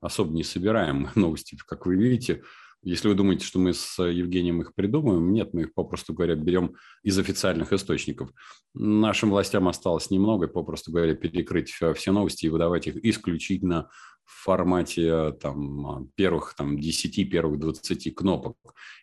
особо 0.00 0.32
не 0.34 0.44
собираем. 0.44 1.08
Новости, 1.14 1.56
как 1.66 1.86
вы 1.86 1.96
видите, 1.96 2.42
Если 2.82 3.06
вы 3.06 3.14
думаете, 3.14 3.44
что 3.44 3.60
мы 3.60 3.74
с 3.74 4.02
Евгением 4.02 4.60
их 4.60 4.74
придумаем, 4.74 5.32
нет, 5.32 5.54
мы 5.54 5.62
их, 5.62 5.74
попросту 5.74 6.14
говоря, 6.14 6.34
берем 6.34 6.74
из 7.04 7.16
официальных 7.16 7.72
источников. 7.72 8.30
Нашим 8.74 9.30
властям 9.30 9.68
осталось 9.68 10.10
немного, 10.10 10.48
попросту 10.48 10.90
говоря, 10.90 11.14
перекрыть 11.14 11.70
все 11.70 12.12
новости 12.12 12.46
и 12.46 12.48
выдавать 12.48 12.88
их 12.88 12.96
исключительно 13.04 13.88
в 14.24 14.44
формате 14.44 15.32
там, 15.40 16.08
первых 16.16 16.54
там, 16.56 16.78
10, 16.78 17.30
первых 17.30 17.60
20 17.60 18.14
кнопок, 18.16 18.56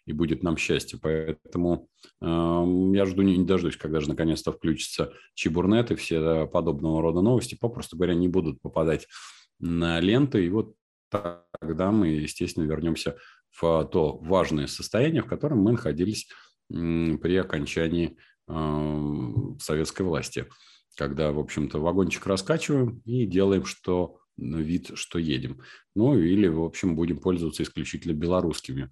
и 0.05 0.11
будет 0.11 0.43
нам 0.43 0.57
счастье. 0.57 0.99
Поэтому 1.01 1.87
э, 2.21 2.25
я 2.25 3.05
жду, 3.05 3.21
не 3.21 3.45
дождусь, 3.45 3.77
когда 3.77 4.01
же 4.01 4.09
наконец-то 4.09 4.51
включится 4.51 5.13
Чебурнет 5.35 5.91
и 5.91 5.95
все 5.95 6.47
подобного 6.47 7.01
рода 7.01 7.21
новости, 7.21 7.57
попросту 7.59 7.95
говоря, 7.95 8.13
не 8.13 8.27
будут 8.27 8.61
попадать 8.61 9.07
на 9.59 9.99
ленты, 9.99 10.45
и 10.45 10.49
вот 10.49 10.75
тогда 11.09 11.91
мы, 11.91 12.07
естественно, 12.07 12.65
вернемся 12.65 13.17
в 13.51 13.85
то 13.85 14.17
важное 14.17 14.67
состояние, 14.67 15.21
в 15.21 15.27
котором 15.27 15.59
мы 15.59 15.71
находились 15.71 16.29
при 16.69 17.35
окончании 17.35 18.17
советской 19.59 20.03
власти, 20.03 20.47
когда, 20.97 21.31
в 21.31 21.39
общем-то, 21.39 21.79
вагончик 21.79 22.25
раскачиваем 22.25 23.01
и 23.05 23.25
делаем 23.25 23.65
что 23.65 24.17
вид, 24.37 24.91
что 24.95 25.19
едем. 25.19 25.61
Ну, 25.95 26.17
или, 26.17 26.47
в 26.47 26.63
общем, 26.63 26.95
будем 26.95 27.19
пользоваться 27.19 27.63
исключительно 27.63 28.13
белорусскими 28.13 28.89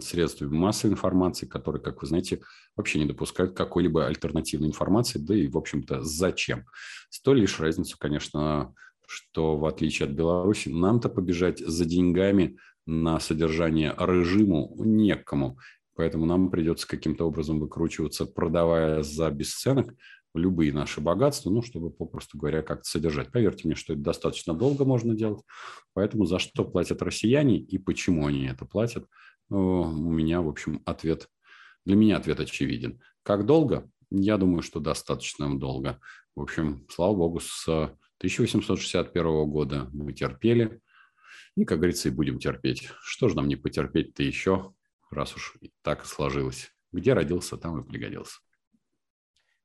средствами 0.00 0.54
массовой 0.54 0.94
информации, 0.94 1.46
которые, 1.46 1.80
как 1.80 2.02
вы 2.02 2.08
знаете, 2.08 2.40
вообще 2.76 2.98
не 2.98 3.06
допускают 3.06 3.56
какой-либо 3.56 4.06
альтернативной 4.06 4.68
информации, 4.68 5.18
да 5.18 5.34
и, 5.34 5.46
в 5.48 5.56
общем-то, 5.56 6.02
зачем. 6.02 6.64
С 7.08 7.20
той 7.20 7.40
лишь 7.40 7.60
разницу, 7.60 7.96
конечно, 7.98 8.74
что 9.06 9.56
в 9.56 9.64
отличие 9.66 10.08
от 10.08 10.14
Беларуси, 10.14 10.70
нам-то 10.70 11.08
побежать 11.08 11.60
за 11.60 11.84
деньгами 11.84 12.58
на 12.86 13.20
содержание 13.20 13.94
режиму 13.98 14.74
некому. 14.78 15.58
Поэтому 15.96 16.26
нам 16.26 16.50
придется 16.50 16.88
каким-то 16.88 17.26
образом 17.26 17.60
выкручиваться, 17.60 18.26
продавая 18.26 19.02
за 19.02 19.30
бесценок 19.30 19.94
любые 20.34 20.72
наши 20.72 21.00
богатства, 21.00 21.50
ну, 21.50 21.62
чтобы, 21.62 21.90
попросту 21.90 22.36
говоря, 22.36 22.62
как-то 22.62 22.84
содержать. 22.84 23.30
Поверьте 23.30 23.68
мне, 23.68 23.76
что 23.76 23.92
это 23.92 24.02
достаточно 24.02 24.52
долго 24.52 24.84
можно 24.84 25.14
делать. 25.14 25.42
Поэтому 25.92 26.26
за 26.26 26.38
что 26.40 26.64
платят 26.64 27.02
россияне 27.02 27.58
и 27.58 27.78
почему 27.78 28.26
они 28.26 28.46
это 28.46 28.64
платят, 28.64 29.06
у 29.48 30.10
меня, 30.10 30.40
в 30.40 30.48
общем, 30.48 30.82
ответ, 30.84 31.28
для 31.84 31.96
меня 31.96 32.16
ответ 32.16 32.40
очевиден. 32.40 33.00
Как 33.22 33.46
долго? 33.46 33.88
Я 34.10 34.36
думаю, 34.36 34.62
что 34.62 34.80
достаточно 34.80 35.58
долго. 35.58 36.00
В 36.34 36.42
общем, 36.42 36.84
слава 36.90 37.14
богу, 37.14 37.40
с 37.40 37.68
1861 37.68 39.50
года 39.50 39.88
мы 39.92 40.12
терпели, 40.12 40.80
и, 41.56 41.64
как 41.64 41.78
говорится, 41.78 42.08
и 42.08 42.12
будем 42.12 42.38
терпеть. 42.38 42.90
Что 43.00 43.28
же 43.28 43.36
нам 43.36 43.48
не 43.48 43.56
потерпеть-то 43.56 44.22
еще, 44.22 44.74
раз 45.10 45.34
уж 45.36 45.56
так 45.82 46.04
сложилось. 46.04 46.72
Где 46.92 47.12
родился, 47.12 47.56
там 47.56 47.80
и 47.80 47.84
пригодился. 47.84 48.40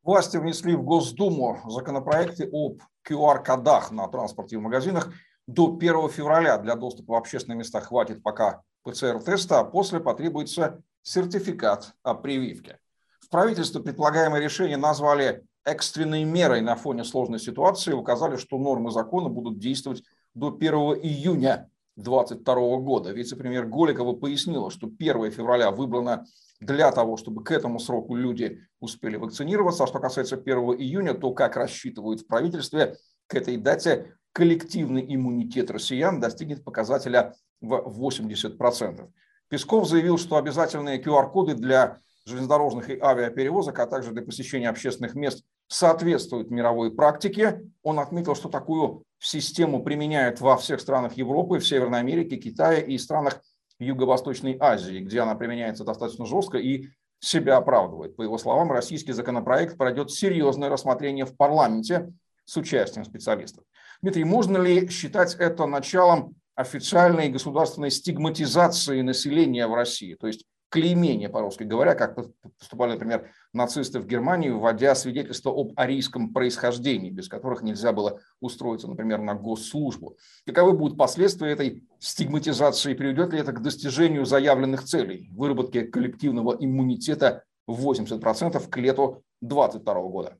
Власти 0.03 0.37
внесли 0.37 0.75
в 0.75 0.83
Госдуму 0.83 1.59
законопроекты 1.67 2.49
об 2.51 2.81
QR-кодах 3.07 3.91
на 3.91 4.07
транспорте 4.07 4.55
и 4.55 4.59
в 4.59 4.61
магазинах. 4.61 5.11
До 5.45 5.75
1 5.75 6.09
февраля 6.09 6.57
для 6.57 6.75
доступа 6.75 7.13
в 7.13 7.17
общественные 7.17 7.57
места 7.57 7.81
хватит 7.81 8.23
пока 8.23 8.61
ПЦР-теста, 8.83 9.59
а 9.59 9.63
после 9.63 9.99
потребуется 9.99 10.81
сертификат 11.01 11.93
о 12.03 12.13
прививке. 12.13 12.79
В 13.19 13.29
правительстве 13.29 13.81
предполагаемое 13.81 14.41
решение 14.41 14.77
назвали 14.77 15.43
экстренной 15.65 16.23
мерой 16.23 16.61
на 16.61 16.75
фоне 16.75 17.03
сложной 17.03 17.39
ситуации, 17.39 17.93
указали, 17.93 18.37
что 18.37 18.57
нормы 18.57 18.91
закона 18.91 19.29
будут 19.29 19.59
действовать 19.59 20.03
до 20.33 20.55
1 20.55 20.73
июня 21.03 21.69
2022 21.99 22.77
года. 22.77 23.11
Вице-премьер 23.11 23.65
Голикова 23.65 24.13
пояснила, 24.13 24.71
что 24.71 24.87
1 24.87 25.31
февраля 25.31 25.71
выбрано 25.71 26.25
для 26.59 26.91
того, 26.91 27.17
чтобы 27.17 27.43
к 27.43 27.51
этому 27.51 27.79
сроку 27.79 28.15
люди 28.15 28.59
успели 28.79 29.17
вакцинироваться. 29.17 29.83
А 29.83 29.87
что 29.87 29.99
касается 29.99 30.35
1 30.35 30.57
июня, 30.79 31.13
то, 31.13 31.31
как 31.33 31.55
рассчитывают 31.55 32.21
в 32.21 32.27
правительстве, 32.27 32.97
к 33.27 33.35
этой 33.35 33.57
дате 33.57 34.15
коллективный 34.31 35.05
иммунитет 35.07 35.71
россиян 35.71 36.19
достигнет 36.19 36.63
показателя 36.63 37.35
в 37.61 38.07
80%. 38.07 39.09
Песков 39.49 39.87
заявил, 39.87 40.17
что 40.17 40.37
обязательные 40.37 41.01
QR-коды 41.01 41.55
для 41.55 41.99
железнодорожных 42.25 42.89
и 42.89 42.99
авиаперевозок, 42.99 43.79
а 43.79 43.87
также 43.87 44.11
для 44.11 44.21
посещения 44.21 44.69
общественных 44.69 45.15
мест 45.15 45.43
соответствуют 45.69 46.51
мировой 46.51 46.93
практике. 46.93 47.61
Он 47.83 47.99
отметил, 47.99 48.35
что 48.35 48.49
такую 48.49 49.03
систему 49.19 49.83
применяют 49.83 50.41
во 50.41 50.57
всех 50.57 50.81
странах 50.81 51.13
Европы, 51.15 51.59
в 51.59 51.67
Северной 51.67 51.99
Америке, 51.99 52.37
Китае 52.37 52.85
и 52.85 52.97
странах 52.97 53.41
Юго-Восточной 53.79 54.57
Азии, 54.59 54.99
где 54.99 55.21
она 55.21 55.35
применяется 55.35 55.83
достаточно 55.83 56.25
жестко 56.25 56.57
и 56.57 56.89
себя 57.19 57.57
оправдывает. 57.57 58.15
По 58.15 58.23
его 58.23 58.37
словам, 58.37 58.71
российский 58.71 59.13
законопроект 59.13 59.77
пройдет 59.77 60.11
серьезное 60.11 60.69
рассмотрение 60.69 61.25
в 61.25 61.35
парламенте 61.35 62.11
с 62.45 62.57
участием 62.57 63.05
специалистов. 63.05 63.63
Дмитрий, 64.01 64.23
можно 64.23 64.57
ли 64.57 64.89
считать 64.89 65.35
это 65.35 65.65
началом 65.65 66.35
официальной 66.55 67.29
государственной 67.29 67.91
стигматизации 67.91 69.01
населения 69.01 69.67
в 69.67 69.73
России? 69.73 70.15
То 70.15 70.27
есть 70.27 70.45
клеймение, 70.69 71.29
по-русски 71.29 71.63
говоря, 71.63 71.95
как 71.95 72.15
поступали, 72.59 72.93
например, 72.93 73.29
нацисты 73.53 73.99
в 73.99 74.05
Германии, 74.05 74.49
вводя 74.49 74.95
свидетельство 74.95 75.51
об 75.51 75.73
арийском 75.75 76.31
происхождении, 76.33 77.09
без 77.09 77.27
которых 77.27 77.63
нельзя 77.63 77.91
было 77.91 78.19
устроиться, 78.39 78.87
например, 78.87 79.19
на 79.19 79.33
госслужбу. 79.33 80.17
Каковы 80.45 80.73
будут 80.73 80.97
последствия 80.97 81.51
этой 81.51 81.83
стигматизации? 81.99 82.93
Приведет 82.93 83.33
ли 83.33 83.39
это 83.39 83.51
к 83.51 83.61
достижению 83.61 84.25
заявленных 84.25 84.83
целей, 84.83 85.29
выработке 85.31 85.83
коллективного 85.83 86.55
иммунитета 86.59 87.43
в 87.65 87.89
80% 87.89 88.69
к 88.69 88.77
лету 88.77 89.23
2022 89.41 89.93
года? 90.03 90.37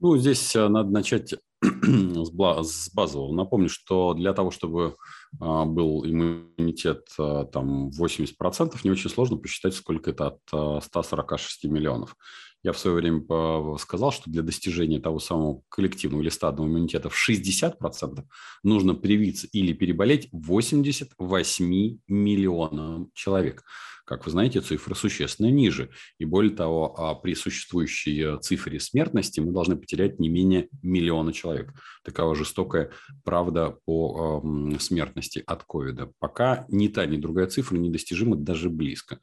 Ну, 0.00 0.16
здесь 0.18 0.54
э, 0.54 0.68
надо 0.68 0.90
начать 0.90 1.34
с 1.62 2.30
базового. 2.30 3.32
Напомню, 3.32 3.68
что 3.68 4.14
для 4.14 4.34
того, 4.34 4.50
чтобы 4.50 4.96
был 5.38 6.04
иммунитет 6.06 7.08
а, 7.18 7.44
там 7.44 7.90
80%, 7.90 8.78
не 8.84 8.90
очень 8.90 9.10
сложно 9.10 9.36
посчитать, 9.36 9.74
сколько 9.74 10.10
это 10.10 10.38
от 10.50 10.84
146 10.84 11.64
а, 11.64 11.68
миллионов. 11.68 12.16
Я 12.62 12.72
в 12.72 12.78
свое 12.78 12.96
время 12.96 13.22
сказал, 13.78 14.10
что 14.10 14.28
для 14.28 14.42
достижения 14.42 14.98
того 14.98 15.20
самого 15.20 15.62
коллективного 15.68 16.22
или 16.22 16.30
стадного 16.30 16.66
иммунитета 16.66 17.08
в 17.08 17.14
60% 17.14 18.24
нужно 18.64 18.94
привиться 18.94 19.46
или 19.52 19.72
переболеть 19.72 20.28
88 20.32 21.98
миллионам 22.08 23.10
человек. 23.14 23.62
Как 24.06 24.24
вы 24.24 24.30
знаете, 24.30 24.60
цифры 24.60 24.94
существенно 24.94 25.50
ниже. 25.50 25.90
И 26.18 26.24
более 26.24 26.54
того, 26.54 26.94
а 26.96 27.16
при 27.16 27.34
существующей 27.34 28.22
э, 28.22 28.38
цифре 28.40 28.78
смертности 28.78 29.40
мы 29.40 29.50
должны 29.50 29.76
потерять 29.76 30.20
не 30.20 30.28
менее 30.28 30.68
миллиона 30.80 31.32
человек. 31.32 31.72
Такова 32.04 32.36
жестокая 32.36 32.92
правда 33.24 33.76
по 33.84 34.40
э, 34.44 34.78
смертности 34.78 35.42
от 35.44 35.64
ковида. 35.64 36.12
Пока 36.20 36.66
ни 36.68 36.86
та, 36.86 37.04
ни 37.04 37.16
другая 37.16 37.48
цифра 37.48 37.76
недостижима 37.76 38.36
даже 38.36 38.70
близко. 38.70 39.18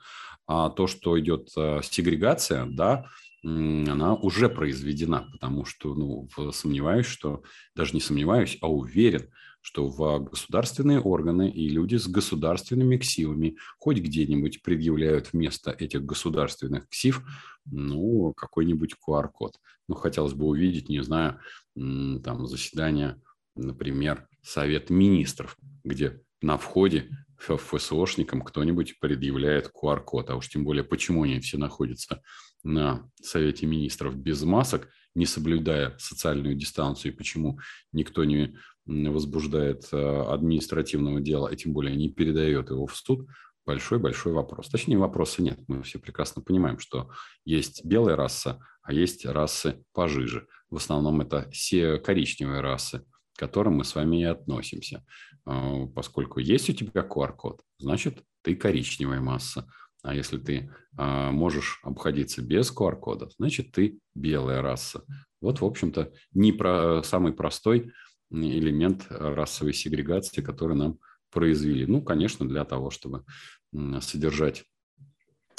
А 0.48 0.69
то, 0.69 0.88
что 0.88 1.17
идет 1.17 1.48
э, 1.56 1.80
сегрегация, 1.82 2.65
да, 2.65 3.06
она 3.43 4.15
уже 4.15 4.50
произведена, 4.50 5.30
потому 5.32 5.65
что, 5.65 5.93
ну, 5.96 6.30
сомневаюсь, 6.52 7.06
что, 7.06 7.43
даже 7.76 7.93
не 7.93 8.00
сомневаюсь, 8.00 8.58
а 8.62 8.72
уверен, 8.72 9.30
что 9.63 9.88
в 9.88 10.19
государственные 10.19 10.99
органы 10.99 11.49
и 11.49 11.69
люди 11.69 11.95
с 11.95 12.08
государственными 12.08 12.97
ксивами 12.97 13.56
хоть 13.80 13.97
где-нибудь 13.99 14.62
предъявляют 14.62 15.32
вместо 15.32 15.71
этих 15.71 16.04
государственных 16.04 16.89
ксив 16.89 17.23
ну, 17.65 18.34
какой-нибудь 18.34 18.95
QR-код. 19.08 19.56
Ну, 19.88 19.95
хотелось 19.95 20.34
бы 20.34 20.45
увидеть, 20.45 20.89
не 20.89 21.02
знаю, 21.02 21.39
там 21.76 22.45
заседание, 22.45 23.21
например, 23.56 24.28
Совет 24.41 24.89
министров, 24.89 25.58
где 25.86 26.21
на 26.41 26.58
входе 26.58 27.10
ФСОшникам 27.39 28.41
кто-нибудь 28.41 28.99
предъявляет 28.99 29.71
QR-код, 29.73 30.30
а 30.30 30.36
уж 30.36 30.49
тем 30.49 30.65
более, 30.65 30.84
почему 30.84 31.23
они 31.23 31.39
все 31.39 31.58
находятся 31.58 32.21
на 32.63 33.10
Совете 33.21 33.65
министров 33.65 34.17
без 34.17 34.43
масок, 34.43 34.89
не 35.15 35.26
соблюдая 35.26 35.95
социальную 35.99 36.56
дистанцию, 36.56 37.13
и 37.13 37.15
почему 37.15 37.60
никто 37.91 38.26
не 38.26 38.58
возбуждает 38.86 39.88
э, 39.91 39.98
административного 39.98 41.22
дела, 41.22 41.48
и 41.48 41.56
тем 41.56 41.74
более 41.74 41.96
не 41.96 42.10
передает 42.10 42.69
его 42.69 42.86
в 42.86 42.96
суд, 42.96 43.28
большой-большой 43.65 44.34
вопрос. 44.34 44.69
Точнее, 44.69 44.98
вопроса 44.98 45.41
нет. 45.41 45.60
Мы 45.67 45.84
все 45.84 46.00
прекрасно 46.00 46.41
понимаем, 46.41 46.80
что 46.80 47.10
есть 47.46 47.86
белая 47.86 48.15
раса, 48.15 48.60
а 48.82 48.93
есть 48.93 49.26
расы 49.26 49.84
пожиже. 49.93 50.48
В 50.69 50.78
основном 50.78 51.22
это 51.22 51.50
все 51.52 51.98
коричневые 51.98 52.62
расы, 52.62 53.06
к 53.36 53.39
которым 53.39 53.76
мы 53.76 53.86
с 53.86 53.96
вами 53.96 54.22
и 54.22 54.26
относимся. 54.26 55.06
А, 55.46 55.88
поскольку 55.88 56.39
есть 56.39 56.69
у 56.69 56.74
тебя 56.74 57.02
QR-код, 57.02 57.62
значит, 57.78 58.24
ты 58.41 58.56
коричневая 58.56 59.22
масса. 59.22 59.67
А 60.02 60.13
если 60.13 60.38
ты 60.38 60.74
а, 60.98 61.32
можешь 61.32 61.80
обходиться 61.84 62.41
без 62.41 62.76
QR-кода, 62.76 63.30
значит, 63.38 63.72
ты 63.72 64.00
белая 64.13 64.62
раса. 64.62 65.06
Вот, 65.41 65.62
в 65.62 65.65
общем-то, 65.65 66.12
не 66.34 66.52
про, 66.52 67.02
самый 67.04 67.34
простой 67.34 67.91
элемент 68.34 69.06
расовой 69.10 69.74
сегрегации, 69.74 70.41
который 70.41 70.76
нам 70.76 71.00
произвели? 71.32 71.86
Ну, 71.86 72.02
конечно, 72.02 72.48
для 72.48 72.65
того, 72.65 72.89
чтобы 72.89 73.24
содержать 74.02 74.65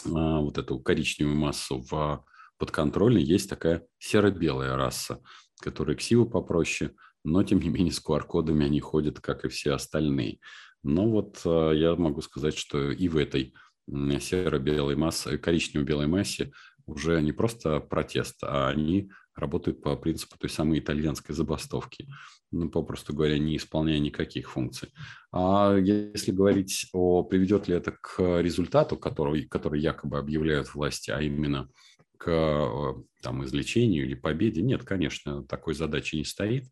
а, 0.07 0.41
вот 0.41 0.59
эту 0.59 0.79
коричневую 0.79 1.37
массу 1.37 1.81
в 1.81 2.25
подконтрольной, 2.59 3.23
есть 3.23 3.49
такая 3.49 3.87
серо-белая 3.99 4.77
раса, 4.77 5.21
которая 5.61 5.97
ксивы 5.97 6.29
попроще, 6.29 6.93
но, 7.25 7.43
тем 7.43 7.61
не 7.61 7.71
менее, 7.71 7.93
с 7.93 8.03
QR-кодами 8.05 8.67
они 8.67 8.81
ходят, 8.81 9.21
как 9.21 9.45
и 9.45 9.49
все 9.49 9.73
остальные. 9.73 10.39
Но 10.83 11.09
вот 11.09 11.41
а, 11.45 11.73
я 11.73 11.97
могу 11.97 12.21
сказать, 12.21 12.57
что 12.57 12.91
и 12.91 13.09
в 13.09 13.17
этой 13.17 13.55
серо-белой 13.89 14.97
массе, 14.97 15.39
коричнево-белой 15.39 16.07
массе 16.07 16.53
уже 16.87 17.21
не 17.23 17.33
просто 17.33 17.81
протест, 17.81 18.43
а 18.43 18.69
они 18.69 19.11
работают 19.35 19.83
по 19.83 19.97
принципу 19.97 20.37
той 20.39 20.51
самой 20.51 20.79
итальянской 20.79 21.35
забастовки, 21.35 22.09
ну, 22.51 22.71
попросту 22.71 23.15
говоря, 23.15 23.39
не 23.39 23.57
исполняя 23.57 23.99
никаких 23.99 24.51
функций. 24.51 24.91
А 25.33 25.75
если 25.77 26.31
говорить 26.33 26.87
о 26.93 27.25
приведет 27.25 27.69
ли 27.69 27.75
это 27.75 27.93
к 27.93 28.41
результату, 28.41 28.97
который, 28.97 29.47
который 29.47 29.81
якобы 29.81 30.19
объявляют 30.19 30.75
власти, 30.75 31.11
а 31.11 31.21
именно 31.21 31.69
к 32.17 32.31
э, 32.31 33.03
там, 33.23 33.45
излечению 33.45 34.05
или 34.05 34.15
победе, 34.15 34.63
нет, 34.63 34.85
конечно, 34.85 35.45
такой 35.45 35.75
задачи 35.75 36.17
не 36.17 36.25
стоит. 36.25 36.65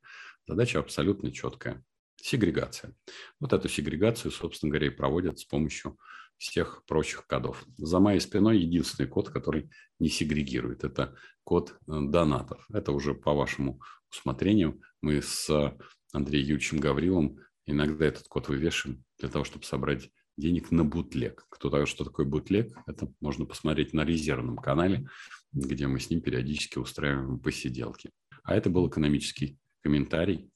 Задача 0.46 0.78
абсолютно 0.78 1.30
четкая. 1.32 1.82
Сегрегация. 2.24 2.94
Вот 3.40 3.52
эту 3.52 3.68
сегрегацию, 3.68 4.30
собственно 4.30 4.70
говоря, 4.70 4.86
и 4.86 4.90
проводят 4.90 5.40
с 5.40 5.44
помощью 5.44 5.98
всех 6.38 6.84
прочих 6.86 7.26
кодов. 7.26 7.64
За 7.78 7.98
моей 7.98 8.20
спиной 8.20 8.58
единственный 8.58 9.08
код, 9.08 9.30
который 9.30 9.70
не 9.98 10.08
сегрегирует. 10.08 10.84
Это 10.84 11.16
код 11.42 11.70
э, 11.72 11.74
донатов. 11.86 12.64
Это 12.72 12.92
уже 12.92 13.14
по 13.14 13.34
вашему 13.34 13.80
усмотрению. 14.08 14.80
Мы 15.00 15.20
с 15.20 15.76
Андреем 16.12 16.46
Юрьевичем 16.46 16.78
Гавриловым 16.78 17.40
иногда 17.66 18.06
этот 18.06 18.28
код 18.28 18.48
вывешиваем 18.48 19.04
для 19.18 19.28
того, 19.28 19.44
чтобы 19.44 19.64
собрать 19.64 20.10
денег 20.36 20.70
на 20.70 20.84
бутлег. 20.84 21.44
Кто 21.48 21.70
знает, 21.70 21.88
что 21.88 22.04
такое 22.04 22.24
бутлег, 22.24 22.72
это 22.86 23.12
можно 23.20 23.46
посмотреть 23.46 23.92
на 23.92 24.04
резервном 24.04 24.58
канале, 24.58 25.08
где 25.52 25.88
мы 25.88 25.98
с 25.98 26.08
ним 26.08 26.20
периодически 26.20 26.78
устраиваем 26.78 27.40
посиделки. 27.40 28.10
А 28.44 28.54
это 28.54 28.70
был 28.70 28.88
экономический 28.88 29.58
комментарий 29.82 30.50